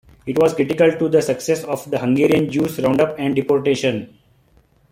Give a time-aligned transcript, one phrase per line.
[0.25, 4.11] It was critical to the success of the Hungarian Jews roundup and deportion.